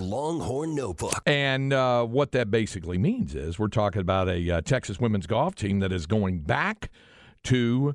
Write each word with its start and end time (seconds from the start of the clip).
Longhorn 0.00 0.74
Notebook. 0.74 1.22
And 1.26 1.72
uh, 1.72 2.04
what 2.04 2.32
that 2.32 2.50
basically 2.50 2.98
means 2.98 3.34
is 3.34 3.58
we're 3.58 3.68
talking 3.68 4.00
about 4.00 4.28
a 4.28 4.50
uh, 4.50 4.60
Texas 4.60 5.00
women's 5.00 5.26
golf 5.26 5.54
team 5.54 5.80
that 5.80 5.92
is 5.92 6.06
going 6.06 6.40
back 6.40 6.90
to 7.44 7.94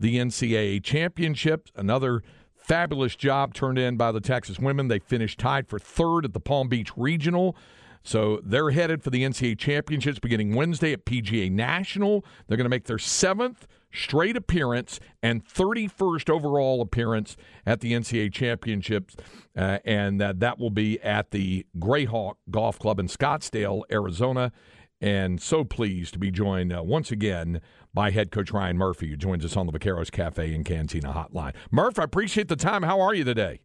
the 0.00 0.16
NCAA 0.16 0.82
championships. 0.82 1.70
Another 1.76 2.22
fabulous 2.54 3.16
job 3.16 3.54
turned 3.54 3.78
in 3.78 3.96
by 3.96 4.12
the 4.12 4.20
Texas 4.20 4.58
women. 4.58 4.88
They 4.88 4.98
finished 4.98 5.38
tied 5.38 5.68
for 5.68 5.78
third 5.78 6.24
at 6.24 6.34
the 6.34 6.40
Palm 6.40 6.68
Beach 6.68 6.90
Regional. 6.96 7.56
So 8.02 8.40
they're 8.44 8.70
headed 8.70 9.02
for 9.02 9.10
the 9.10 9.22
NCAA 9.22 9.58
championships 9.58 10.18
beginning 10.18 10.54
Wednesday 10.54 10.92
at 10.92 11.04
PGA 11.04 11.50
National. 11.50 12.24
They're 12.46 12.56
going 12.56 12.64
to 12.64 12.70
make 12.70 12.84
their 12.84 12.98
seventh 12.98 13.66
straight 13.92 14.36
appearance 14.36 15.00
and 15.22 15.44
31st 15.44 16.30
overall 16.30 16.80
appearance 16.80 17.36
at 17.66 17.80
the 17.80 17.92
NCAA 17.92 18.32
championships, 18.32 19.16
uh, 19.56 19.78
and 19.84 20.20
uh, 20.20 20.34
that 20.36 20.58
will 20.58 20.70
be 20.70 21.00
at 21.00 21.30
the 21.30 21.66
Grayhawk 21.78 22.34
Golf 22.50 22.78
Club 22.78 22.98
in 22.98 23.06
Scottsdale, 23.06 23.82
Arizona. 23.90 24.52
And 25.00 25.40
so 25.40 25.62
pleased 25.62 26.12
to 26.14 26.18
be 26.18 26.32
joined 26.32 26.72
uh, 26.72 26.82
once 26.82 27.12
again 27.12 27.60
by 27.94 28.10
head 28.10 28.32
coach 28.32 28.50
Ryan 28.50 28.76
Murphy, 28.76 29.08
who 29.08 29.16
joins 29.16 29.44
us 29.44 29.56
on 29.56 29.66
the 29.66 29.72
Vaqueros 29.72 30.10
Cafe 30.10 30.52
and 30.52 30.64
Cantina 30.64 31.12
Hotline. 31.12 31.54
Murph, 31.70 31.98
I 32.00 32.04
appreciate 32.04 32.48
the 32.48 32.56
time. 32.56 32.82
How 32.82 33.00
are 33.00 33.14
you 33.14 33.22
today? 33.22 33.60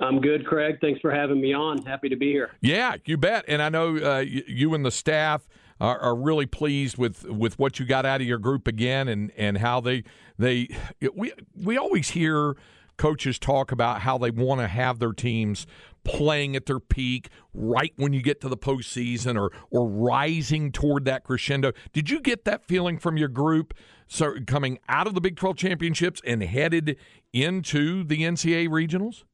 I'm 0.00 0.20
good, 0.20 0.46
Craig. 0.46 0.78
Thanks 0.80 1.00
for 1.00 1.12
having 1.12 1.40
me 1.40 1.52
on. 1.54 1.84
Happy 1.84 2.08
to 2.08 2.16
be 2.16 2.32
here. 2.32 2.50
Yeah, 2.60 2.96
you 3.04 3.16
bet. 3.16 3.44
And 3.46 3.62
I 3.62 3.68
know 3.68 3.96
uh, 3.96 4.18
you, 4.18 4.42
you 4.46 4.74
and 4.74 4.84
the 4.84 4.90
staff 4.90 5.48
are, 5.82 5.98
are, 5.98 6.14
really 6.14 6.46
pleased 6.46 6.96
with, 6.96 7.24
with 7.24 7.58
what 7.58 7.80
you 7.80 7.84
got 7.84 8.06
out 8.06 8.20
of 8.20 8.26
your 8.26 8.38
group 8.38 8.68
again, 8.68 9.08
and, 9.08 9.32
and 9.36 9.58
how 9.58 9.80
they 9.80 10.04
they 10.38 10.68
we 11.14 11.32
we 11.56 11.76
always 11.76 12.10
hear 12.10 12.56
coaches 12.96 13.38
talk 13.38 13.72
about 13.72 14.02
how 14.02 14.16
they 14.16 14.30
want 14.30 14.60
to 14.60 14.68
have 14.68 15.00
their 15.00 15.12
teams 15.12 15.66
playing 16.04 16.54
at 16.54 16.66
their 16.66 16.78
peak 16.78 17.30
right 17.52 17.92
when 17.96 18.12
you 18.12 18.22
get 18.22 18.40
to 18.40 18.48
the 18.48 18.56
postseason 18.56 19.36
or 19.36 19.50
or 19.70 19.88
rising 19.88 20.70
toward 20.70 21.04
that 21.04 21.24
crescendo. 21.24 21.72
Did 21.92 22.08
you 22.08 22.20
get 22.20 22.44
that 22.44 22.64
feeling 22.64 22.96
from 22.96 23.16
your 23.16 23.28
group? 23.28 23.74
So 24.06 24.36
coming 24.46 24.78
out 24.88 25.08
of 25.08 25.14
the 25.14 25.20
Big 25.20 25.36
12 25.36 25.56
championships 25.56 26.20
and 26.24 26.44
headed 26.44 26.96
into 27.32 28.04
the 28.04 28.22
NCAA 28.22 28.68
regionals? 28.68 29.24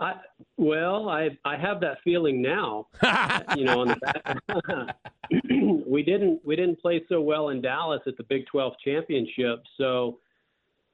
I 0.00 0.14
well, 0.56 1.08
I 1.08 1.30
I 1.44 1.56
have 1.56 1.80
that 1.80 1.98
feeling 2.04 2.40
now. 2.40 2.86
you 3.56 3.64
know, 3.64 3.80
on 3.80 3.88
the 3.88 4.94
we 5.86 6.02
didn't 6.02 6.40
we 6.44 6.56
didn't 6.56 6.80
play 6.80 7.02
so 7.08 7.20
well 7.20 7.48
in 7.48 7.60
Dallas 7.60 8.00
at 8.06 8.16
the 8.16 8.22
Big 8.24 8.46
12 8.46 8.74
championship, 8.84 9.62
so 9.76 10.18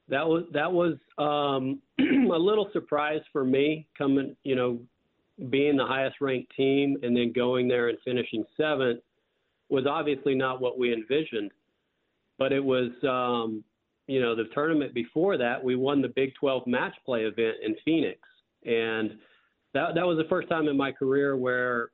that 0.09 0.27
was 0.27 0.45
that 0.53 0.73
was 0.73 0.95
um, 1.19 1.83
a 2.01 2.39
little 2.39 2.71
surprise 2.73 3.21
for 3.33 3.45
me 3.45 3.87
coming, 3.97 4.35
you 4.43 4.57
know, 4.57 4.79
being 5.51 5.77
the 5.77 5.87
highest 5.87 6.17
ranked 6.21 6.55
team 6.57 6.97
and 7.03 7.15
then 7.15 7.33
going 7.33 7.69
there 7.69 7.89
and 7.89 7.99
finishing 8.05 8.45
seventh 8.57 9.01
was 9.69 9.87
obviously 9.87 10.35
not 10.35 10.61
what 10.61 10.79
we 10.79 10.93
envisioned. 10.93 11.51
But 12.39 12.53
it 12.53 12.65
was 12.65 12.91
um, 13.03 13.63
you 14.07 14.21
know, 14.21 14.35
the 14.35 14.45
tournament 14.55 14.95
before 14.95 15.37
that, 15.37 15.63
we 15.63 15.77
won 15.77 16.01
the 16.01 16.09
Big 16.09 16.35
12 16.41 16.67
match 16.67 16.95
play 17.05 17.23
event 17.23 17.57
in 17.63 17.77
Phoenix 17.85 18.19
and 18.65 19.19
that 19.75 19.95
that 19.95 20.07
was 20.07 20.19
the 20.19 20.29
first 20.29 20.49
time 20.49 20.69
in 20.69 20.77
my 20.77 20.93
career 20.93 21.37
where 21.37 21.91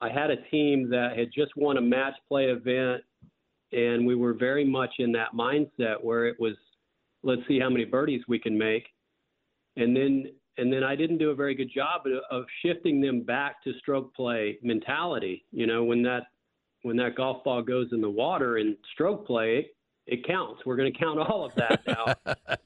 I 0.00 0.08
had 0.08 0.30
a 0.30 0.36
team 0.50 0.90
that 0.90 1.16
had 1.16 1.28
just 1.32 1.52
won 1.56 1.76
a 1.76 1.80
match 1.80 2.14
play 2.28 2.46
event, 2.46 3.02
and 3.72 4.06
we 4.06 4.14
were 4.14 4.34
very 4.34 4.64
much 4.64 4.94
in 4.98 5.12
that 5.12 5.28
mindset 5.34 6.02
where 6.02 6.26
it 6.26 6.38
was, 6.40 6.56
let's 7.22 7.42
see 7.46 7.60
how 7.60 7.70
many 7.70 7.84
birdies 7.84 8.22
we 8.28 8.38
can 8.38 8.56
make, 8.58 8.86
and 9.76 9.96
then 9.96 10.26
and 10.58 10.70
then 10.70 10.84
I 10.84 10.94
didn't 10.96 11.18
do 11.18 11.30
a 11.30 11.34
very 11.34 11.54
good 11.54 11.70
job 11.74 12.02
of 12.30 12.44
shifting 12.62 13.00
them 13.00 13.22
back 13.22 13.62
to 13.64 13.72
stroke 13.78 14.14
play 14.14 14.58
mentality. 14.62 15.44
You 15.50 15.66
know, 15.66 15.84
when 15.84 16.02
that 16.02 16.24
when 16.82 16.96
that 16.96 17.14
golf 17.14 17.42
ball 17.44 17.62
goes 17.62 17.88
in 17.92 18.00
the 18.00 18.10
water 18.10 18.58
in 18.58 18.76
stroke 18.92 19.26
play, 19.26 19.70
it 20.06 20.26
counts. 20.26 20.62
We're 20.66 20.76
going 20.76 20.92
to 20.92 20.98
count 20.98 21.20
all 21.20 21.44
of 21.44 21.54
that 21.54 21.80
now. 21.86 22.34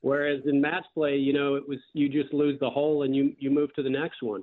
Whereas 0.00 0.40
in 0.46 0.60
match 0.60 0.84
play, 0.94 1.16
you 1.16 1.32
know, 1.32 1.54
it 1.54 1.68
was 1.68 1.78
you 1.92 2.08
just 2.08 2.32
lose 2.34 2.58
the 2.60 2.70
hole 2.70 3.02
and 3.02 3.14
you 3.14 3.34
you 3.38 3.50
move 3.50 3.74
to 3.74 3.82
the 3.82 3.90
next 3.90 4.22
one. 4.22 4.42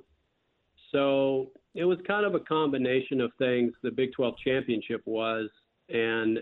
So 0.90 1.50
it 1.74 1.84
was 1.84 1.98
kind 2.06 2.26
of 2.26 2.34
a 2.34 2.40
combination 2.40 3.20
of 3.20 3.32
things. 3.38 3.72
The 3.82 3.90
Big 3.90 4.12
12 4.12 4.34
championship 4.44 5.02
was, 5.06 5.48
and 5.88 6.38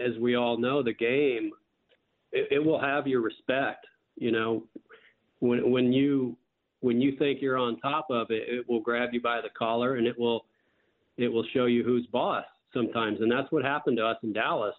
as 0.00 0.16
we 0.18 0.36
all 0.36 0.56
know, 0.56 0.82
the 0.82 0.94
game 0.94 1.50
it, 2.32 2.48
it 2.50 2.58
will 2.64 2.80
have 2.80 3.06
your 3.06 3.20
respect. 3.20 3.86
You 4.16 4.32
know, 4.32 4.64
when 5.40 5.70
when 5.70 5.92
you 5.92 6.36
when 6.80 7.00
you 7.00 7.16
think 7.16 7.40
you're 7.40 7.58
on 7.58 7.78
top 7.80 8.06
of 8.10 8.30
it, 8.30 8.48
it 8.48 8.68
will 8.68 8.80
grab 8.80 9.10
you 9.12 9.20
by 9.20 9.40
the 9.40 9.50
collar 9.56 9.96
and 9.96 10.06
it 10.06 10.18
will 10.18 10.46
it 11.16 11.28
will 11.28 11.44
show 11.52 11.66
you 11.66 11.82
who's 11.82 12.06
boss 12.06 12.44
sometimes, 12.72 13.20
and 13.20 13.30
that's 13.30 13.50
what 13.50 13.64
happened 13.64 13.96
to 13.96 14.06
us 14.06 14.18
in 14.22 14.32
Dallas. 14.32 14.74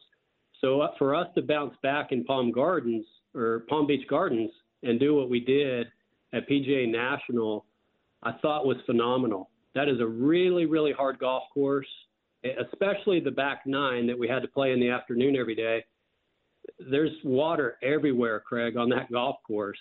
So 0.62 0.82
uh, 0.82 0.90
for 0.98 1.16
us 1.16 1.28
to 1.36 1.42
bounce 1.42 1.76
back 1.84 2.12
in 2.12 2.24
Palm 2.24 2.52
Gardens 2.52 3.06
or 3.36 3.64
Palm 3.70 3.88
Beach 3.88 4.08
Gardens 4.08 4.52
and 4.84 5.00
do 5.00 5.16
what 5.16 5.30
we 5.30 5.40
did 5.40 5.88
at 6.34 6.50
PGA 6.50 6.90
National, 6.92 7.66
I 8.24 8.34
thought 8.42 8.66
was 8.66 8.78
phenomenal. 8.86 9.50
That 9.76 9.88
is 9.88 10.00
a 10.00 10.06
really, 10.06 10.66
really 10.66 10.92
hard 10.92 11.20
golf 11.20 11.44
course, 11.54 11.88
especially 12.44 13.20
the 13.20 13.32
back 13.32 13.62
nine 13.66 14.08
that 14.08 14.18
we 14.18 14.28
had 14.28 14.42
to 14.42 14.48
play 14.48 14.72
in 14.72 14.80
the 14.80 14.90
afternoon 14.90 15.36
every 15.36 15.56
day. 15.56 15.84
There's 16.90 17.12
water 17.24 17.78
everywhere, 17.84 18.40
Craig, 18.40 18.78
on 18.78 18.90
that 18.90 19.12
golf 19.12 19.38
course. 19.46 19.78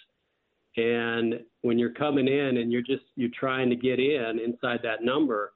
And 0.77 1.41
when 1.63 1.79
you're 1.79 1.93
coming 1.93 2.29
in 2.29 2.59
and 2.59 2.71
you're 2.71 2.83
just 2.83 3.05
you're 3.17 3.31
trying 3.39 3.71
to 3.71 3.77
get 3.77 3.99
in 3.99 4.39
inside 4.39 4.81
that 4.83 5.03
number, 5.03 5.55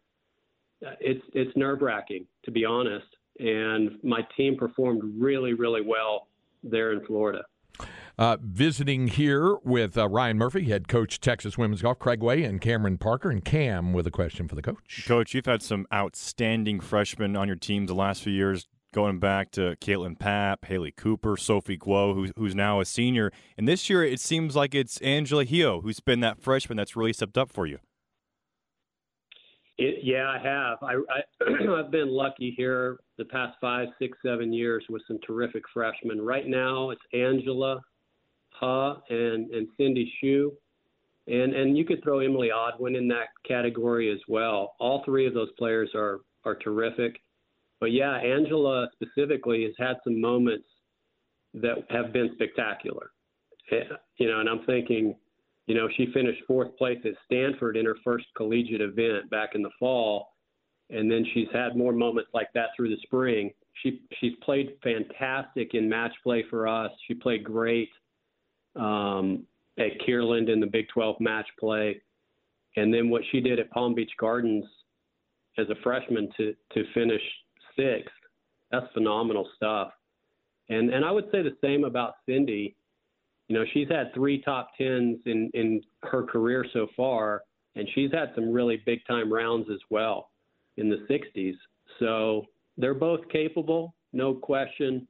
it's 0.98 1.22
it's 1.34 1.54
nerve 1.56 1.82
wracking 1.82 2.26
to 2.46 2.50
be 2.50 2.64
honest 2.64 3.04
and 3.40 3.98
my 4.02 4.20
team 4.36 4.56
performed 4.56 5.02
really, 5.18 5.54
really 5.54 5.80
well 5.80 6.28
there 6.62 6.92
in 6.92 7.04
Florida. 7.06 7.44
Uh, 8.18 8.36
visiting 8.42 9.08
here 9.08 9.56
with 9.64 9.96
uh, 9.96 10.06
Ryan 10.06 10.36
Murphy, 10.36 10.64
head 10.64 10.88
coach 10.88 11.20
Texas 11.20 11.56
Women's 11.56 11.80
Golf, 11.80 11.98
Craig 11.98 12.22
Way, 12.22 12.44
and 12.44 12.60
Cameron 12.60 12.98
Parker. 12.98 13.30
And 13.30 13.42
Cam 13.42 13.94
with 13.94 14.06
a 14.06 14.10
question 14.10 14.46
for 14.46 14.54
the 14.54 14.62
coach. 14.62 15.04
Coach, 15.06 15.32
you've 15.32 15.46
had 15.46 15.62
some 15.62 15.86
outstanding 15.92 16.80
freshmen 16.80 17.34
on 17.34 17.46
your 17.46 17.56
team 17.56 17.86
the 17.86 17.94
last 17.94 18.22
few 18.22 18.32
years, 18.32 18.68
going 18.92 19.20
back 19.20 19.50
to 19.52 19.74
Kaitlyn 19.80 20.18
Papp, 20.18 20.58
Hailee 20.68 20.94
Cooper, 20.94 21.38
Sophie 21.38 21.78
Guo, 21.78 22.14
who's, 22.14 22.32
who's 22.36 22.54
now 22.54 22.80
a 22.80 22.84
senior. 22.84 23.32
And 23.56 23.66
this 23.66 23.88
year, 23.88 24.04
it 24.04 24.20
seems 24.20 24.54
like 24.54 24.74
it's 24.74 25.00
Angela 25.00 25.46
Heo 25.46 25.82
who's 25.82 26.00
been 26.00 26.20
that 26.20 26.42
freshman 26.42 26.76
that's 26.76 26.94
really 26.96 27.14
stepped 27.14 27.38
up 27.38 27.50
for 27.50 27.66
you. 27.66 27.78
It, 29.80 30.00
yeah, 30.04 30.28
I 30.28 30.38
have. 30.38 30.78
I, 30.82 30.96
I 31.10 31.72
I've 31.80 31.90
been 31.90 32.10
lucky 32.10 32.52
here 32.54 32.98
the 33.16 33.24
past 33.24 33.56
five, 33.62 33.88
six, 33.98 34.18
seven 34.22 34.52
years 34.52 34.84
with 34.90 35.00
some 35.08 35.18
terrific 35.26 35.62
freshmen. 35.72 36.20
Right 36.20 36.46
now, 36.46 36.90
it's 36.90 37.00
Angela, 37.14 37.80
Ha, 38.50 39.00
and 39.08 39.50
and 39.50 39.68
Cindy 39.78 40.12
Shu, 40.20 40.52
and 41.28 41.54
and 41.54 41.78
you 41.78 41.86
could 41.86 42.02
throw 42.02 42.18
Emily 42.18 42.50
Odwin 42.54 42.94
in 42.94 43.08
that 43.08 43.28
category 43.48 44.12
as 44.12 44.18
well. 44.28 44.74
All 44.80 45.02
three 45.06 45.26
of 45.26 45.32
those 45.32 45.50
players 45.56 45.88
are 45.94 46.20
are 46.44 46.56
terrific. 46.56 47.18
But 47.80 47.92
yeah, 47.92 48.16
Angela 48.16 48.90
specifically 48.92 49.64
has 49.64 49.72
had 49.78 49.96
some 50.04 50.20
moments 50.20 50.66
that 51.54 51.86
have 51.88 52.12
been 52.12 52.32
spectacular. 52.34 53.12
Eh, 53.72 53.84
you 54.18 54.28
know, 54.28 54.40
and 54.40 54.48
I'm 54.48 54.62
thinking 54.66 55.16
you 55.66 55.74
know, 55.74 55.88
she 55.96 56.12
finished 56.12 56.42
fourth 56.46 56.76
place 56.76 56.98
at 57.04 57.12
Stanford 57.26 57.76
in 57.76 57.86
her 57.86 57.96
first 58.02 58.26
collegiate 58.36 58.80
event 58.80 59.30
back 59.30 59.50
in 59.54 59.62
the 59.62 59.70
fall, 59.78 60.34
and 60.90 61.10
then 61.10 61.24
she's 61.32 61.48
had 61.52 61.76
more 61.76 61.92
moments 61.92 62.30
like 62.34 62.48
that 62.54 62.68
through 62.76 62.88
the 62.88 63.00
spring. 63.02 63.50
She 63.82 64.02
she's 64.20 64.32
played 64.42 64.76
fantastic 64.82 65.74
in 65.74 65.88
match 65.88 66.12
play 66.22 66.44
for 66.50 66.66
us. 66.66 66.90
She 67.06 67.14
played 67.14 67.44
great 67.44 67.88
um, 68.76 69.44
at 69.78 70.00
Kierland 70.06 70.52
in 70.52 70.60
the 70.60 70.66
Big 70.66 70.88
12 70.88 71.20
match 71.20 71.46
play, 71.58 72.00
and 72.76 72.92
then 72.92 73.08
what 73.08 73.22
she 73.30 73.40
did 73.40 73.58
at 73.58 73.70
Palm 73.70 73.94
Beach 73.94 74.12
Gardens 74.18 74.64
as 75.58 75.68
a 75.70 75.76
freshman 75.82 76.28
to 76.36 76.54
to 76.74 76.84
finish 76.94 77.22
sixth. 77.76 78.10
That's 78.70 78.86
phenomenal 78.92 79.48
stuff. 79.56 79.92
And 80.68 80.90
and 80.90 81.04
I 81.04 81.10
would 81.10 81.26
say 81.32 81.42
the 81.42 81.56
same 81.62 81.84
about 81.84 82.14
Cindy 82.26 82.76
you 83.50 83.58
know, 83.58 83.64
she's 83.74 83.88
had 83.88 84.14
three 84.14 84.40
top 84.40 84.70
tens 84.78 85.18
in 85.26 85.50
in 85.54 85.82
her 86.04 86.22
career 86.22 86.64
so 86.72 86.86
far, 86.96 87.42
and 87.74 87.88
she's 87.96 88.12
had 88.12 88.30
some 88.36 88.52
really 88.52 88.80
big 88.86 89.00
time 89.08 89.30
rounds 89.30 89.66
as 89.72 89.80
well 89.90 90.30
in 90.76 90.88
the 90.88 91.04
60s. 91.10 91.56
So 91.98 92.44
they're 92.78 92.94
both 92.94 93.28
capable, 93.28 93.92
no 94.12 94.34
question, 94.34 95.08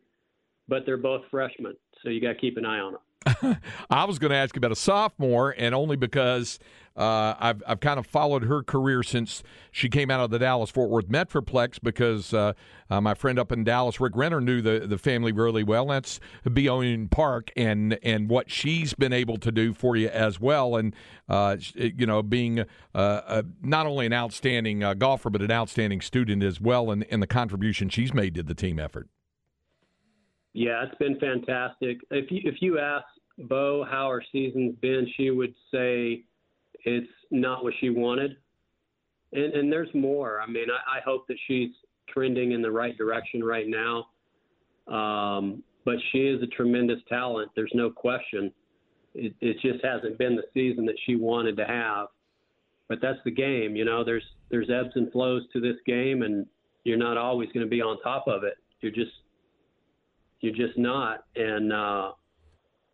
but 0.69 0.87
they're 0.87 0.97
both 0.97 1.21
freshmen, 1.31 1.77
so 2.03 2.09
you 2.09 2.23
got 2.23 2.33
to 2.33 2.39
keep 2.39 2.57
an 2.57 2.65
eye 2.65 2.79
on 2.79 2.95
them. 2.95 3.59
I 3.91 4.07
was 4.07 4.19
going 4.19 4.31
to 4.31 4.37
ask 4.37 4.57
about 4.57 4.73
a 4.73 4.77
sophomore, 4.77 5.55
and 5.59 5.75
only 5.75 5.97
because 5.97 6.59
uh, 6.97 7.35
I've 7.39 7.63
I've 7.67 7.81
kind 7.81 7.99
of 7.99 8.07
followed 8.07 8.45
her 8.45 8.63
career 8.63 9.03
since 9.03 9.43
she 9.71 9.89
came 9.89 10.11
out 10.11 10.21
of 10.21 10.31
the 10.31 10.39
Dallas 10.39 10.71
Fort 10.71 10.91
Worth 10.91 11.09
Metroplex 11.09 11.79
because 11.83 12.35
uh, 12.35 12.53
uh, 12.91 13.01
my 13.01 13.15
friend 13.15 13.39
up 13.39 13.53
in 13.53 13.65
Dallas, 13.65 14.01
Rick 14.01 14.15
Renner, 14.17 14.41
knew 14.41 14.61
the, 14.61 14.87
the 14.87 14.99
family 14.99 15.33
really 15.33 15.63
well. 15.63 15.87
That's 15.87 16.19
Bohyun 16.45 17.11
Park, 17.11 17.53
and 17.57 17.99
and 18.03 18.29
what 18.29 18.51
she's 18.51 18.93
been 18.93 19.13
able 19.13 19.39
to 19.39 19.53
do 19.53 19.73
for 19.73 19.97
you 19.97 20.09
as 20.09 20.41
well, 20.41 20.77
and 20.77 20.95
uh, 21.29 21.57
you 21.75 22.07
know 22.07 22.23
being 22.23 22.65
uh, 22.95 23.43
not 23.63 23.87
only 23.87 24.07
an 24.07 24.13
outstanding 24.13 24.83
uh, 24.83 24.95
golfer 24.95 25.31
but 25.31 25.43
an 25.43 25.51
outstanding 25.51 26.01
student 26.01 26.43
as 26.43 26.61
well, 26.61 26.91
and, 26.91 27.07
and 27.11 27.23
the 27.23 27.27
contribution 27.27 27.89
she's 27.89 28.13
made 28.13 28.35
to 28.35 28.43
the 28.43 28.55
team 28.55 28.79
effort. 28.79 29.09
Yeah, 30.53 30.85
it's 30.85 30.99
been 30.99 31.19
fantastic. 31.21 32.01
If 32.11 32.31
you 32.31 32.41
if 32.45 32.57
you 32.61 32.79
ask 32.79 33.07
Bo 33.39 33.85
how 33.89 34.09
her 34.09 34.23
season's 34.33 34.75
been, 34.81 35.07
she 35.17 35.31
would 35.31 35.55
say 35.73 36.25
it's 36.85 37.11
not 37.31 37.65
what 37.65 37.75
she 37.81 37.91
wanted. 37.91 38.37
And 39.33 39.53
and 39.55 39.73
there's 39.73 39.93
more. 39.95 40.41
I 40.41 40.47
mean, 40.47 40.67
I, 40.71 40.99
I 40.99 41.01
hope 41.05 41.27
that 41.29 41.37
she's 41.47 41.71
trending 42.09 42.53
in 42.53 42.63
the 42.63 42.71
right 42.71 42.97
direction 42.97 43.43
right 43.45 43.67
now. 43.69 44.07
Um, 44.93 45.63
but 45.85 45.97
she 46.13 46.19
is 46.19 46.43
a 46.43 46.47
tremendous 46.49 46.99
talent. 47.09 47.51
There's 47.55 47.71
no 47.75 47.91
question. 47.91 48.53
It, 49.15 49.35
it 49.41 49.57
just 49.61 49.85
hasn't 49.85 50.19
been 50.19 50.37
the 50.37 50.45
season 50.55 50.85
that 50.87 50.97
she 51.07 51.17
wanted 51.17 51.57
to 51.57 51.65
have. 51.65 52.09
But 52.89 52.99
that's 53.01 53.19
the 53.25 53.31
game, 53.31 53.77
you 53.77 53.85
know. 53.85 54.05
There's 54.05 54.25
there's 54.51 54.69
ebbs 54.69 54.91
and 54.97 55.11
flows 55.13 55.43
to 55.53 55.61
this 55.61 55.77
game, 55.87 56.23
and 56.23 56.45
you're 56.85 56.99
not 56.99 57.17
always 57.17 57.49
going 57.53 57.65
to 57.65 57.71
be 57.71 57.81
on 57.81 58.01
top 58.03 58.27
of 58.27 58.43
it. 58.43 58.55
You're 58.81 58.93
just 58.93 59.13
you're 60.41 60.55
just 60.55 60.77
not. 60.77 61.25
And 61.37 61.73
uh, 61.73 62.13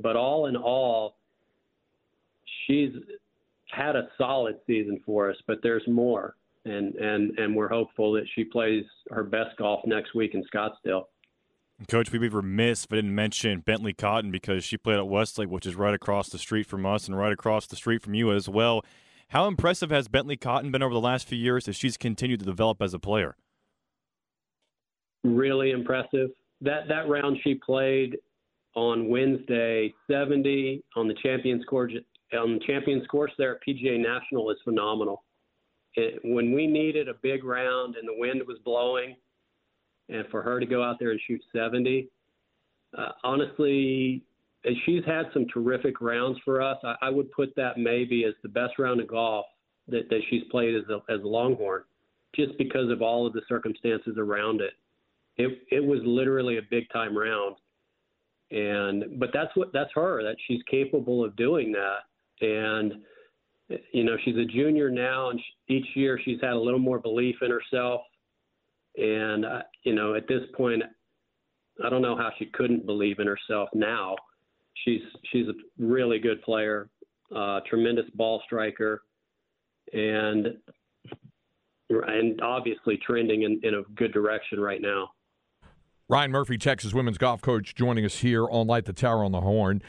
but 0.01 0.17
all 0.17 0.47
in 0.47 0.57
all, 0.57 1.17
she's 2.67 2.91
had 3.77 3.97
a 3.97 4.09
solid 4.17 4.57
season 4.67 5.01
for 5.05 5.31
us. 5.31 5.37
But 5.47 5.59
there's 5.63 5.87
more, 5.87 6.37
and 6.65 6.95
and 6.95 7.39
and 7.39 7.55
we're 7.55 7.69
hopeful 7.69 8.13
that 8.13 8.25
she 8.35 8.45
plays 8.45 8.85
her 9.11 9.23
best 9.23 9.57
golf 9.59 9.81
next 9.87 10.15
week 10.15 10.35
in 10.35 10.45
Scottsdale. 10.53 11.05
Coach, 11.89 12.11
we'd 12.11 12.21
be 12.21 12.29
remiss 12.29 12.85
if 12.85 12.93
I 12.93 12.97
didn't 12.97 13.15
mention 13.15 13.61
Bentley 13.61 13.93
Cotton 13.93 14.31
because 14.31 14.65
she 14.65 14.79
played 14.79 14.97
at 14.97 15.09
Westlake, 15.09 15.51
which 15.51 15.67
is 15.67 15.75
right 15.75 15.93
across 15.93 16.31
the 16.31 16.39
street 16.39 16.67
from 16.67 16.87
us 16.87 17.07
and 17.07 17.19
right 17.19 17.33
across 17.33 17.67
the 17.67 17.77
street 17.77 18.01
from 18.01 18.15
you 18.15 18.33
as 18.33 18.49
well. 18.49 18.83
How 19.29 19.47
impressive 19.47 19.91
has 19.91 20.09
Bentley 20.09 20.39
Cotton 20.39 20.71
been 20.71 20.83
over 20.83 20.95
the 20.95 21.01
last 21.01 21.29
few 21.29 21.37
years 21.37 21.69
as 21.69 21.77
she's 21.77 21.99
continued 21.99 22.41
to 22.41 22.47
develop 22.47 22.81
as 22.81 22.95
a 22.95 22.99
player? 22.99 23.37
Really 25.23 25.73
impressive 25.73 26.31
that 26.61 26.89
that 26.89 27.09
round 27.09 27.39
she 27.43 27.55
played 27.55 28.17
on 28.75 29.09
Wednesday, 29.09 29.93
70 30.11 30.83
on 30.97 31.09
the 31.09 31.15
Champions 31.23 31.65
Course 31.65 31.93
on 32.33 32.61
Champions 32.67 33.07
Course 33.07 33.33
there 33.39 33.57
at 33.57 33.61
PGA 33.67 33.99
National 34.01 34.51
is 34.51 34.59
phenomenal. 34.65 35.25
It, 35.95 36.21
when 36.25 36.53
we 36.53 36.67
needed 36.67 37.09
a 37.09 37.15
big 37.23 37.45
round 37.45 37.97
and 37.97 38.07
the 38.07 38.15
wind 38.17 38.43
was 38.47 38.59
blowing, 38.65 39.17
and 40.09 40.25
for 40.31 40.43
her 40.43 40.61
to 40.61 40.67
go 40.67 40.83
out 40.83 40.99
there 41.01 41.11
and 41.11 41.21
shoot 41.27 41.41
70, 41.53 42.09
uh, 42.97 43.09
honestly, 43.25 44.23
she's 44.85 45.05
had 45.05 45.27
some 45.33 45.47
terrific 45.53 46.01
rounds 46.01 46.39
for 46.45 46.63
us. 46.63 46.79
I, 46.85 46.95
I 47.03 47.11
would 47.11 47.31
put 47.33 47.55
that 47.57 47.79
maybe 47.79 48.25
as 48.25 48.35
the 48.43 48.49
best 48.49 48.79
round 48.79 49.01
of 49.01 49.09
golf 49.09 49.47
that, 49.89 50.09
that 50.11 50.21
she's 50.31 50.43
played 50.51 50.75
as 50.75 50.85
a, 50.91 51.01
as 51.13 51.23
a 51.23 51.27
Longhorn, 51.27 51.83
just 52.35 52.57
because 52.59 52.91
of 52.91 53.03
all 53.03 53.27
of 53.27 53.33
the 53.33 53.43
circumstances 53.49 54.17
around 54.19 54.61
it 54.61 54.75
it 55.37 55.59
it 55.71 55.85
was 55.85 56.01
literally 56.05 56.59
a 56.59 56.63
big 56.71 56.89
time 56.93 57.17
round 57.17 57.57
and 58.51 59.19
but 59.19 59.31
that's 59.33 59.55
what 59.55 59.73
that's 59.73 59.91
her 59.95 60.23
that 60.23 60.37
she's 60.47 60.61
capable 60.71 61.25
of 61.25 61.37
doing 61.37 61.73
that 61.73 62.01
and 62.41 62.95
you 63.93 64.05
know 64.05 64.17
she's 64.25 64.37
a 64.37 64.45
junior 64.45 64.91
now 64.91 65.31
and 65.31 65.41
each 65.69 65.87
year 65.95 66.19
she's 66.25 66.41
had 66.41 66.53
a 66.53 66.59
little 66.59 66.79
more 66.79 66.99
belief 66.99 67.37
in 67.43 67.51
herself. 67.51 68.03
And 68.97 69.45
uh, 69.45 69.63
you 69.83 69.95
know 69.95 70.15
at 70.15 70.29
this 70.29 70.43
point 70.57 70.83
i 71.85 71.91
don't 71.91 72.03
know 72.03 72.17
how 72.17 72.31
she 72.39 72.47
couldn't 72.47 72.87
believe 72.87 73.19
in 73.19 73.27
herself 73.27 73.69
now. 73.75 74.17
She's 74.85 75.03
she's 75.33 75.49
a 75.49 75.55
really 75.79 76.19
good 76.19 76.43
player 76.43 76.89
uh 77.35 77.61
tremendous 77.69 78.09
ball 78.15 78.41
striker 78.47 79.03
and 79.93 80.49
and 81.91 82.41
obviously 82.41 82.99
trending 82.99 83.43
in, 83.43 83.61
in 83.63 83.75
a 83.75 83.83
good 83.95 84.13
direction 84.13 84.61
right 84.61 84.81
now 84.81 85.09
Ryan 86.09 86.31
Murphy, 86.31 86.57
Texas 86.57 86.95
women's 86.95 87.19
golf 87.19 87.41
coach, 87.41 87.75
joining 87.75 88.05
us 88.05 88.19
here 88.19 88.47
on 88.49 88.67
Light 88.67 88.85
the 88.85 88.93
Tower 88.93 89.25
on 89.25 89.33
the 89.33 89.41
Horn. 89.41 89.83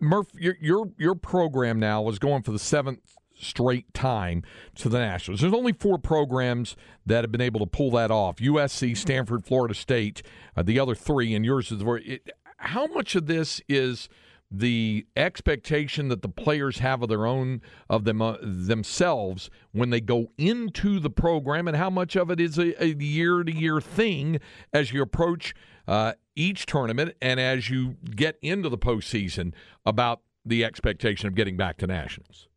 Murph, 0.00 0.28
your 0.34 0.56
your, 0.60 0.90
your 0.98 1.14
program 1.14 1.78
now 1.78 2.06
is 2.08 2.18
going 2.18 2.42
for 2.42 2.52
the 2.52 2.58
seventh 2.58 3.16
straight 3.38 3.92
time 3.94 4.42
to 4.74 4.88
the 4.88 4.98
Nationals. 4.98 5.40
There's 5.40 5.52
only 5.52 5.72
four 5.72 5.98
programs 5.98 6.76
that 7.04 7.24
have 7.24 7.32
been 7.32 7.40
able 7.40 7.60
to 7.60 7.66
pull 7.66 7.90
that 7.92 8.10
off: 8.10 8.36
USC, 8.36 8.96
Stanford, 8.96 9.44
Florida 9.46 9.74
State. 9.74 10.22
Uh, 10.54 10.62
the 10.62 10.78
other 10.78 10.94
three, 10.94 11.34
and 11.34 11.44
yours 11.44 11.72
is. 11.72 11.82
It, 11.82 12.30
how 12.58 12.86
much 12.86 13.14
of 13.14 13.26
this 13.26 13.60
is 13.68 14.08
the 14.50 15.06
expectation 15.16 16.08
that 16.08 16.22
the 16.22 16.28
players 16.28 16.78
have 16.78 17.02
of 17.02 17.08
their 17.08 17.26
own 17.26 17.60
of 17.90 18.04
them 18.04 18.22
uh, 18.22 18.36
themselves 18.40 19.50
when 19.72 19.90
they 19.90 20.00
go 20.00 20.30
into 20.38 21.00
the 21.00 21.10
program, 21.10 21.66
and 21.66 21.76
how 21.76 21.90
much 21.90 22.16
of 22.16 22.30
it 22.30 22.40
is 22.40 22.58
a, 22.58 22.94
year 23.02 23.42
to 23.42 23.52
year 23.52 23.80
thing 23.80 24.38
as 24.72 24.92
you 24.92 25.02
approach 25.02 25.54
uh, 25.88 26.12
each 26.34 26.66
tournament 26.66 27.16
and 27.20 27.40
as 27.40 27.70
you 27.70 27.96
get 28.14 28.38
into 28.40 28.68
the 28.68 28.78
postseason 28.78 29.52
about 29.84 30.22
the 30.44 30.64
expectation 30.64 31.26
of 31.26 31.34
getting 31.34 31.56
back 31.56 31.76
to 31.78 31.86
nationals. 31.86 32.48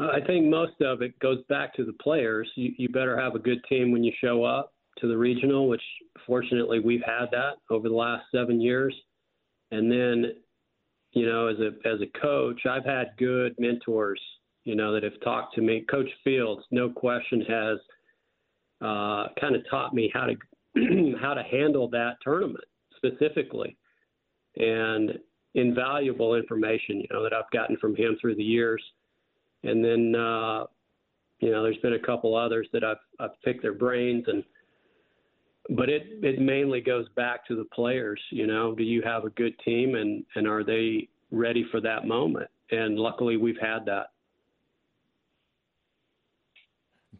I 0.00 0.18
think 0.26 0.46
most 0.46 0.80
of 0.80 1.02
it 1.02 1.16
goes 1.20 1.38
back 1.48 1.72
to 1.74 1.84
the 1.84 1.92
players. 1.92 2.48
You, 2.56 2.72
you 2.76 2.88
better 2.88 3.20
have 3.20 3.36
a 3.36 3.38
good 3.38 3.60
team 3.68 3.92
when 3.92 4.02
you 4.02 4.12
show 4.20 4.42
up 4.42 4.72
to 4.98 5.06
the 5.06 5.16
regional, 5.16 5.68
which 5.68 5.82
fortunately 6.26 6.80
we've 6.80 7.02
had 7.06 7.26
that 7.30 7.54
over 7.70 7.88
the 7.88 7.94
last 7.94 8.24
seven 8.34 8.60
years 8.60 8.94
and 9.74 9.90
then, 9.90 10.32
you 11.12 11.26
know, 11.26 11.48
as 11.48 11.56
a 11.58 11.88
as 11.88 12.00
a 12.00 12.18
coach, 12.20 12.62
I've 12.68 12.84
had 12.84 13.08
good 13.18 13.54
mentors, 13.58 14.20
you 14.64 14.74
know, 14.74 14.92
that 14.92 15.02
have 15.02 15.20
talked 15.22 15.54
to 15.56 15.60
me. 15.60 15.84
Coach 15.90 16.08
Fields, 16.22 16.62
no 16.70 16.88
question, 16.90 17.40
has 17.42 17.78
uh, 18.80 19.28
kind 19.40 19.56
of 19.56 19.62
taught 19.70 19.94
me 19.94 20.10
how 20.14 20.26
to 20.26 20.36
how 21.20 21.34
to 21.34 21.42
handle 21.42 21.88
that 21.90 22.16
tournament 22.22 22.64
specifically, 22.96 23.76
and 24.56 25.18
invaluable 25.54 26.34
information, 26.34 27.00
you 27.00 27.06
know, 27.12 27.22
that 27.22 27.32
I've 27.32 27.50
gotten 27.52 27.76
from 27.76 27.94
him 27.94 28.16
through 28.20 28.34
the 28.36 28.42
years. 28.42 28.82
And 29.62 29.84
then, 29.84 30.14
uh, 30.14 30.64
you 31.40 31.50
know, 31.50 31.62
there's 31.62 31.78
been 31.78 31.94
a 31.94 32.06
couple 32.06 32.36
others 32.36 32.68
that 32.72 32.84
I've 32.84 32.96
I've 33.18 33.40
picked 33.44 33.62
their 33.62 33.74
brains 33.74 34.24
and 34.28 34.44
but 35.70 35.88
it 35.88 36.06
it 36.22 36.40
mainly 36.40 36.80
goes 36.80 37.08
back 37.16 37.46
to 37.46 37.56
the 37.56 37.64
players. 37.64 38.20
You 38.30 38.46
know, 38.46 38.74
do 38.74 38.82
you 38.82 39.02
have 39.02 39.24
a 39.24 39.30
good 39.30 39.58
team 39.64 39.94
and 39.94 40.24
and 40.34 40.46
are 40.46 40.64
they 40.64 41.08
ready 41.30 41.64
for 41.70 41.80
that 41.80 42.06
moment? 42.06 42.50
And 42.70 42.98
luckily, 42.98 43.36
we've 43.36 43.60
had 43.60 43.86
that. 43.86 44.08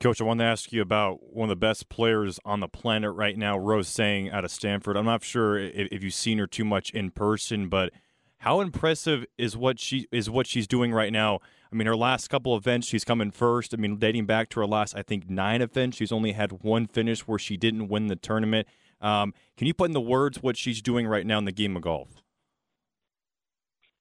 Coach, 0.00 0.20
I 0.20 0.24
want 0.24 0.40
to 0.40 0.44
ask 0.44 0.72
you 0.72 0.82
about 0.82 1.32
one 1.32 1.48
of 1.48 1.50
the 1.50 1.56
best 1.56 1.88
players 1.88 2.40
on 2.44 2.60
the 2.60 2.68
planet 2.68 3.12
right 3.12 3.38
now, 3.38 3.56
Rose 3.56 3.88
Zhang 3.88 4.32
out 4.32 4.44
of 4.44 4.50
Stanford. 4.50 4.96
I'm 4.96 5.04
not 5.04 5.22
sure 5.22 5.56
if, 5.56 5.88
if 5.92 6.02
you've 6.02 6.14
seen 6.14 6.38
her 6.38 6.46
too 6.46 6.64
much 6.64 6.90
in 6.90 7.10
person, 7.10 7.68
but 7.68 7.92
how 8.38 8.60
impressive 8.60 9.24
is 9.38 9.56
what 9.56 9.78
she 9.78 10.06
is 10.12 10.28
what 10.28 10.46
she's 10.46 10.66
doing 10.66 10.92
right 10.92 11.12
now? 11.12 11.40
I 11.74 11.76
mean, 11.76 11.88
her 11.88 11.96
last 11.96 12.28
couple 12.28 12.56
events, 12.56 12.86
she's 12.86 13.04
coming 13.04 13.32
first. 13.32 13.74
I 13.74 13.78
mean, 13.78 13.96
dating 13.96 14.26
back 14.26 14.48
to 14.50 14.60
her 14.60 14.66
last, 14.66 14.94
I 14.94 15.02
think, 15.02 15.28
nine 15.28 15.60
events, 15.60 15.96
she's 15.96 16.12
only 16.12 16.30
had 16.30 16.62
one 16.62 16.86
finish 16.86 17.26
where 17.26 17.38
she 17.38 17.56
didn't 17.56 17.88
win 17.88 18.06
the 18.06 18.14
tournament. 18.14 18.68
Um, 19.00 19.34
can 19.56 19.66
you 19.66 19.74
put 19.74 19.86
in 19.86 19.92
the 19.92 20.00
words 20.00 20.40
what 20.40 20.56
she's 20.56 20.80
doing 20.80 21.04
right 21.04 21.26
now 21.26 21.36
in 21.38 21.46
the 21.46 21.52
game 21.52 21.74
of 21.74 21.82
golf? 21.82 22.22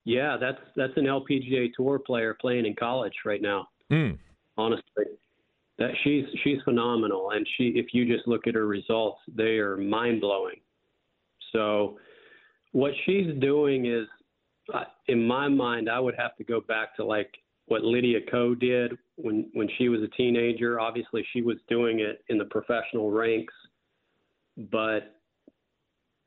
Yeah, 0.05 0.37
that's 0.39 0.59
that's 0.75 0.93
an 0.97 1.05
LPGA 1.05 1.73
Tour 1.75 1.97
player 1.97 2.37
playing 2.39 2.67
in 2.67 2.75
college 2.75 3.13
right 3.25 3.41
now. 3.41 3.69
Mm. 3.91 4.19
Honestly, 4.55 5.05
that 5.79 5.91
she's 6.03 6.25
she's 6.43 6.61
phenomenal, 6.63 7.31
and 7.31 7.47
she 7.57 7.69
if 7.75 7.87
you 7.93 8.05
just 8.05 8.27
look 8.27 8.45
at 8.45 8.53
her 8.53 8.67
results, 8.67 9.19
they 9.33 9.57
are 9.57 9.77
mind 9.77 10.21
blowing. 10.21 10.57
So, 11.53 11.97
what 12.73 12.91
she's 13.05 13.33
doing 13.39 13.85
is, 13.85 14.05
uh, 14.73 14.83
in 15.07 15.25
my 15.25 15.47
mind, 15.47 15.89
I 15.89 15.99
would 15.99 16.15
have 16.17 16.35
to 16.35 16.43
go 16.43 16.59
back 16.59 16.95
to 16.97 17.05
like 17.05 17.33
what 17.73 17.83
Lydia 17.83 18.19
Ko 18.29 18.53
did 18.53 18.95
when 19.15 19.49
when 19.53 19.67
she 19.79 19.89
was 19.89 19.99
a 20.03 20.07
teenager. 20.15 20.79
Obviously, 20.79 21.25
she 21.33 21.41
was 21.41 21.57
doing 21.67 22.01
it 22.01 22.23
in 22.29 22.37
the 22.37 22.45
professional 22.45 23.09
ranks, 23.09 23.53
but 24.71 25.15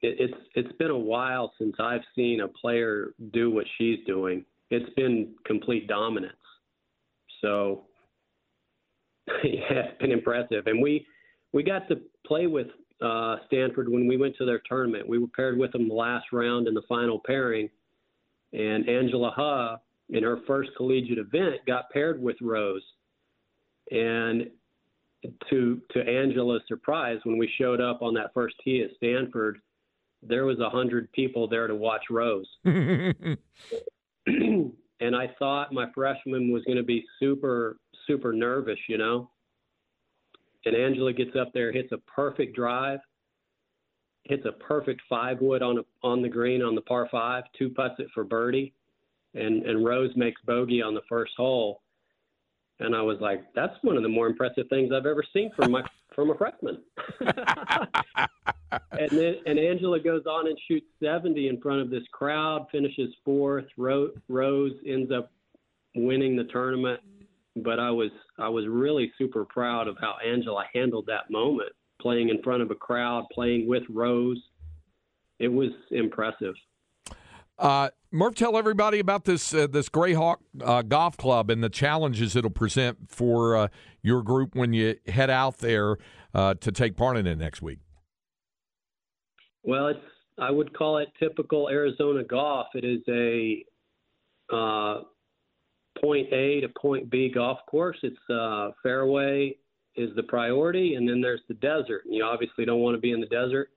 it, 0.02 0.16
it's 0.18 0.34
it's 0.56 0.76
been 0.78 0.90
a 0.90 0.98
while 0.98 1.52
since 1.56 1.76
I've 1.78 2.00
seen 2.16 2.40
a 2.40 2.48
player 2.48 3.14
do 3.32 3.52
what 3.52 3.64
she's 3.78 4.00
doing. 4.08 4.44
It's 4.72 4.92
been 4.96 5.34
complete 5.44 5.86
dominance. 5.86 6.34
So 7.40 7.84
yeah, 9.44 9.70
it's 9.70 10.00
been 10.00 10.10
impressive. 10.10 10.66
And 10.66 10.82
we 10.82 11.06
we 11.52 11.62
got 11.62 11.86
to 11.90 12.00
play 12.26 12.48
with 12.48 12.66
uh, 13.00 13.36
Stanford 13.46 13.88
when 13.88 14.08
we 14.08 14.16
went 14.16 14.34
to 14.38 14.44
their 14.44 14.62
tournament. 14.68 15.08
We 15.08 15.18
were 15.18 15.28
paired 15.28 15.56
with 15.56 15.70
them 15.70 15.86
the 15.86 15.94
last 15.94 16.26
round 16.32 16.66
in 16.66 16.74
the 16.74 16.82
final 16.88 17.20
pairing, 17.24 17.68
and 18.52 18.88
Angela 18.88 19.32
Heo 19.38 19.78
in 20.10 20.22
her 20.22 20.38
first 20.46 20.70
collegiate 20.76 21.18
event 21.18 21.56
got 21.66 21.90
paired 21.90 22.20
with 22.20 22.36
Rose. 22.40 22.82
And 23.90 24.50
to 25.50 25.80
to 25.92 26.00
Angela's 26.00 26.62
surprise, 26.68 27.18
when 27.24 27.38
we 27.38 27.50
showed 27.58 27.80
up 27.80 28.02
on 28.02 28.14
that 28.14 28.32
first 28.34 28.56
tee 28.62 28.82
at 28.82 28.90
Stanford, 28.96 29.58
there 30.22 30.44
was 30.44 30.58
a 30.60 30.70
hundred 30.70 31.10
people 31.12 31.48
there 31.48 31.66
to 31.66 31.74
watch 31.74 32.04
Rose. 32.10 32.46
and 34.26 35.16
I 35.16 35.30
thought 35.38 35.72
my 35.72 35.86
freshman 35.94 36.52
was 36.52 36.64
going 36.64 36.78
to 36.78 36.84
be 36.84 37.04
super 37.20 37.76
super 38.06 38.32
nervous, 38.32 38.78
you 38.88 38.98
know. 38.98 39.30
And 40.64 40.74
Angela 40.74 41.12
gets 41.12 41.36
up 41.40 41.52
there, 41.52 41.70
hits 41.72 41.92
a 41.92 41.98
perfect 41.98 42.56
drive, 42.56 42.98
hits 44.24 44.44
a 44.46 44.52
perfect 44.52 45.00
five 45.08 45.40
wood 45.40 45.62
on 45.62 45.78
a, 45.78 45.82
on 46.06 46.22
the 46.22 46.28
green 46.28 46.62
on 46.62 46.74
the 46.74 46.80
par 46.80 47.08
five, 47.10 47.44
two 47.56 47.70
putts 47.70 47.94
it 47.98 48.08
for 48.12 48.24
birdie, 48.24 48.74
and 49.36 49.64
and 49.64 49.84
Rose 49.84 50.10
makes 50.16 50.40
bogey 50.42 50.82
on 50.82 50.94
the 50.94 51.02
first 51.08 51.32
hole. 51.36 51.82
And 52.78 52.94
I 52.94 53.00
was 53.00 53.18
like, 53.20 53.42
that's 53.54 53.72
one 53.82 53.96
of 53.96 54.02
the 54.02 54.08
more 54.08 54.26
impressive 54.26 54.68
things 54.68 54.92
I've 54.92 55.06
ever 55.06 55.24
seen 55.32 55.50
from 55.56 55.70
my 55.72 55.82
from 56.14 56.30
a 56.30 56.34
freshman. 56.34 56.82
and 57.20 59.10
then 59.10 59.36
and 59.46 59.58
Angela 59.58 60.00
goes 60.00 60.24
on 60.26 60.46
and 60.46 60.58
shoots 60.68 60.86
70 61.02 61.48
in 61.48 61.60
front 61.60 61.80
of 61.80 61.90
this 61.90 62.04
crowd, 62.12 62.66
finishes 62.70 63.14
fourth. 63.24 63.66
Rose, 63.76 64.12
Rose 64.28 64.72
ends 64.86 65.10
up 65.10 65.30
winning 65.94 66.36
the 66.36 66.44
tournament. 66.44 67.00
But 67.56 67.80
I 67.80 67.90
was 67.90 68.10
I 68.38 68.48
was 68.48 68.66
really 68.68 69.12
super 69.16 69.46
proud 69.46 69.88
of 69.88 69.96
how 69.98 70.16
Angela 70.24 70.64
handled 70.74 71.06
that 71.06 71.30
moment, 71.30 71.72
playing 72.00 72.28
in 72.28 72.42
front 72.42 72.62
of 72.62 72.70
a 72.70 72.74
crowd, 72.74 73.24
playing 73.32 73.66
with 73.66 73.84
Rose. 73.88 74.42
It 75.38 75.48
was 75.48 75.70
impressive. 75.90 76.54
Uh, 77.58 77.90
Murph, 78.12 78.34
tell 78.34 78.56
everybody 78.56 78.98
about 78.98 79.24
this 79.24 79.52
uh, 79.54 79.66
this 79.66 79.88
Grayhawk 79.88 80.36
uh, 80.62 80.82
Golf 80.82 81.16
Club 81.16 81.50
and 81.50 81.62
the 81.62 81.68
challenges 81.68 82.36
it'll 82.36 82.50
present 82.50 83.10
for 83.10 83.56
uh, 83.56 83.68
your 84.02 84.22
group 84.22 84.54
when 84.54 84.72
you 84.72 84.96
head 85.06 85.30
out 85.30 85.58
there 85.58 85.96
uh, 86.34 86.54
to 86.54 86.72
take 86.72 86.96
part 86.96 87.16
in 87.16 87.26
it 87.26 87.36
next 87.36 87.62
week. 87.62 87.78
Well, 89.62 89.88
it's 89.88 90.00
I 90.38 90.50
would 90.50 90.76
call 90.76 90.98
it 90.98 91.08
typical 91.18 91.68
Arizona 91.68 92.22
golf. 92.24 92.68
It 92.74 92.84
is 92.84 93.00
a 93.08 93.64
uh, 94.54 95.02
point 96.00 96.32
A 96.32 96.60
to 96.60 96.68
point 96.80 97.10
B 97.10 97.30
golf 97.34 97.58
course. 97.68 97.98
It's 98.02 98.16
fairway 98.82 99.56
is 99.96 100.10
the 100.14 100.22
priority, 100.24 100.94
and 100.94 101.08
then 101.08 101.22
there's 101.22 101.40
the 101.48 101.54
desert. 101.54 102.02
You 102.06 102.22
obviously 102.22 102.66
don't 102.66 102.80
want 102.80 102.96
to 102.96 103.00
be 103.00 103.12
in 103.12 103.20
the 103.20 103.26
desert 103.26 103.70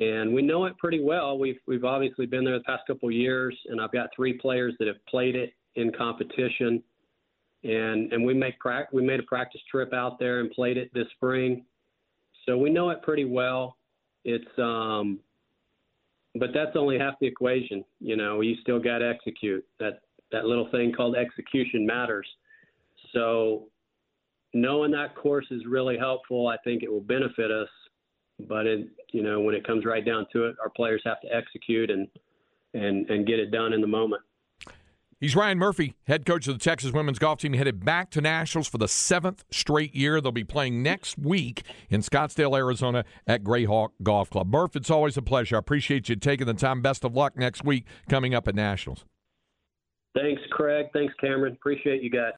and 0.00 0.32
we 0.32 0.40
know 0.40 0.64
it 0.64 0.76
pretty 0.78 1.02
well. 1.02 1.38
We've 1.38 1.58
we've 1.66 1.84
obviously 1.84 2.26
been 2.26 2.44
there 2.44 2.58
the 2.58 2.64
past 2.64 2.82
couple 2.86 3.08
of 3.08 3.14
years, 3.14 3.56
and 3.66 3.80
I've 3.80 3.92
got 3.92 4.08
three 4.16 4.32
players 4.32 4.74
that 4.78 4.88
have 4.88 5.04
played 5.06 5.36
it 5.36 5.52
in 5.76 5.92
competition, 5.92 6.82
and 7.62 8.12
and 8.12 8.24
we 8.24 8.32
make 8.32 8.58
pra- 8.58 8.88
we 8.92 9.02
made 9.02 9.20
a 9.20 9.24
practice 9.24 9.60
trip 9.70 9.92
out 9.92 10.18
there 10.18 10.40
and 10.40 10.50
played 10.50 10.78
it 10.78 10.90
this 10.94 11.06
spring, 11.16 11.64
so 12.46 12.56
we 12.56 12.70
know 12.70 12.90
it 12.90 13.02
pretty 13.02 13.26
well. 13.26 13.76
It's 14.24 14.58
um, 14.58 15.20
but 16.36 16.50
that's 16.54 16.76
only 16.76 16.98
half 16.98 17.14
the 17.20 17.26
equation. 17.26 17.84
You 18.00 18.16
know, 18.16 18.40
you 18.40 18.56
still 18.62 18.80
got 18.80 18.98
to 18.98 19.08
execute. 19.08 19.64
That 19.80 20.00
that 20.32 20.46
little 20.46 20.70
thing 20.70 20.92
called 20.92 21.14
execution 21.14 21.84
matters. 21.84 22.26
So 23.12 23.68
knowing 24.54 24.92
that 24.92 25.14
course 25.14 25.46
is 25.50 25.62
really 25.66 25.98
helpful. 25.98 26.46
I 26.46 26.56
think 26.64 26.82
it 26.82 26.90
will 26.90 27.00
benefit 27.00 27.50
us 27.50 27.68
but 28.48 28.66
it, 28.66 28.88
you 29.12 29.22
know, 29.22 29.40
when 29.40 29.54
it 29.54 29.66
comes 29.66 29.84
right 29.84 30.04
down 30.04 30.26
to 30.32 30.46
it, 30.46 30.56
our 30.62 30.70
players 30.70 31.02
have 31.04 31.20
to 31.22 31.28
execute 31.34 31.90
and 31.90 32.08
and 32.74 33.08
and 33.10 33.26
get 33.26 33.38
it 33.38 33.50
done 33.50 33.72
in 33.72 33.80
the 33.80 33.86
moment. 33.86 34.22
He's 35.20 35.36
Ryan 35.36 35.58
Murphy, 35.58 35.96
head 36.06 36.24
coach 36.24 36.48
of 36.48 36.58
the 36.58 36.64
Texas 36.64 36.92
women's 36.92 37.18
golf 37.18 37.40
team, 37.40 37.52
headed 37.52 37.84
back 37.84 38.10
to 38.12 38.22
nationals 38.22 38.68
for 38.68 38.78
the 38.78 38.88
seventh 38.88 39.44
straight 39.50 39.94
year. 39.94 40.18
They'll 40.18 40.32
be 40.32 40.44
playing 40.44 40.82
next 40.82 41.18
week 41.18 41.62
in 41.90 42.00
Scottsdale, 42.00 42.56
Arizona, 42.56 43.04
at 43.26 43.44
Grayhawk 43.44 43.90
Golf 44.02 44.30
Club. 44.30 44.46
Murph, 44.46 44.76
it's 44.76 44.90
always 44.90 45.18
a 45.18 45.22
pleasure. 45.22 45.56
I 45.56 45.58
appreciate 45.58 46.08
you 46.08 46.16
taking 46.16 46.46
the 46.46 46.54
time. 46.54 46.80
Best 46.80 47.04
of 47.04 47.14
luck 47.14 47.36
next 47.36 47.64
week 47.64 47.84
coming 48.08 48.34
up 48.34 48.48
at 48.48 48.54
nationals. 48.54 49.04
Thanks, 50.16 50.40
Craig. 50.52 50.86
Thanks, 50.94 51.12
Cameron. 51.20 51.52
Appreciate 51.52 52.02
you 52.02 52.10
guys. 52.10 52.28